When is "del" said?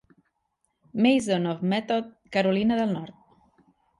2.83-2.93